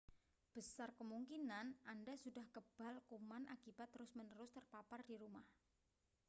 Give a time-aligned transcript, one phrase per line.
[0.57, 5.45] besar kemungkinan anda sudah kebal kuman akibat terus-menerus terpapar di rumah